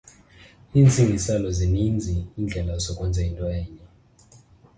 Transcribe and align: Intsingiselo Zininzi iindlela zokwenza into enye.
Intsingiselo 0.79 1.47
Zininzi 1.57 2.15
iindlela 2.37 2.75
zokwenza 2.83 3.21
into 3.27 3.45
enye. 3.59 3.83